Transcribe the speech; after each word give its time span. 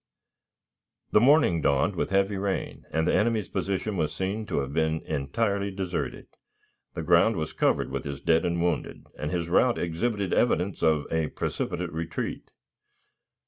The 1.11 1.19
morning 1.19 1.61
dawned 1.61 1.95
with 1.95 2.09
heavy 2.09 2.35
rain, 2.37 2.85
and 2.91 3.07
the 3.07 3.13
enemy's 3.13 3.49
position 3.49 3.97
was 3.97 4.11
seen 4.11 4.47
to 4.47 4.57
have 4.61 4.73
been 4.73 5.01
entirely 5.01 5.69
deserted. 5.69 6.25
The 6.95 7.03
ground 7.03 7.35
was 7.35 7.53
covered 7.53 7.91
with 7.91 8.03
his 8.03 8.19
dead 8.19 8.43
and 8.43 8.59
wounded, 8.59 9.05
and 9.19 9.29
his 9.29 9.47
route 9.47 9.77
exhibited 9.77 10.33
evidence 10.33 10.81
of 10.81 11.05
a 11.11 11.27
precipitate 11.27 11.93
retreat. 11.93 12.49